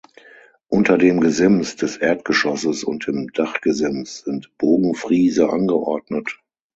Unter 0.67 0.97
dem 0.97 1.21
Gesims 1.21 1.75
des 1.75 1.95
Erdgeschosses 1.97 2.83
und 2.83 3.05
dem 3.05 3.31
Dachgesims 3.33 4.21
sind 4.23 4.49
Bogenfriese 4.57 5.47
angeordnet. 5.47 6.39